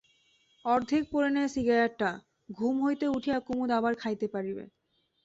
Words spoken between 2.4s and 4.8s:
ঘুম হইতে উঠিয়া কুমুদ আবার খাইতে পরিবে।